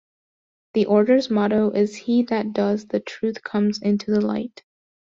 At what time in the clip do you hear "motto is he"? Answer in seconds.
1.29-2.23